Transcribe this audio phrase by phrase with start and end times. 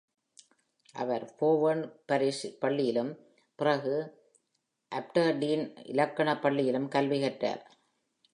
[0.93, 3.11] அவர் Foveran Parish பள்ளியிலும்
[3.55, 3.93] பிறகு
[4.91, 7.63] Aberdeen இலக்கண பள்ளியிலும் கல்வி கற்றார்.